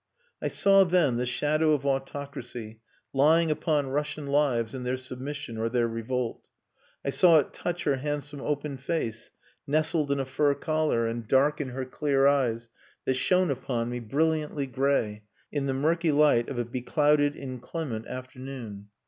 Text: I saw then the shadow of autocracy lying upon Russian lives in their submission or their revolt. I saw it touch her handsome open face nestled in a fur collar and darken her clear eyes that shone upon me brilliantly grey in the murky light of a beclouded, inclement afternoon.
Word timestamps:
I 0.41 0.47
saw 0.47 0.83
then 0.83 1.17
the 1.17 1.27
shadow 1.27 1.73
of 1.73 1.85
autocracy 1.85 2.79
lying 3.13 3.51
upon 3.51 3.91
Russian 3.91 4.25
lives 4.25 4.73
in 4.73 4.81
their 4.83 4.97
submission 4.97 5.59
or 5.59 5.69
their 5.69 5.87
revolt. 5.87 6.47
I 7.05 7.11
saw 7.11 7.37
it 7.37 7.53
touch 7.53 7.83
her 7.83 7.97
handsome 7.97 8.41
open 8.41 8.77
face 8.77 9.29
nestled 9.67 10.09
in 10.09 10.19
a 10.19 10.25
fur 10.25 10.55
collar 10.55 11.05
and 11.05 11.27
darken 11.27 11.69
her 11.69 11.85
clear 11.85 12.25
eyes 12.25 12.71
that 13.05 13.13
shone 13.13 13.51
upon 13.51 13.91
me 13.91 13.99
brilliantly 13.99 14.65
grey 14.65 15.21
in 15.51 15.67
the 15.67 15.73
murky 15.75 16.11
light 16.11 16.49
of 16.49 16.57
a 16.57 16.65
beclouded, 16.65 17.35
inclement 17.35 18.07
afternoon. 18.07 18.87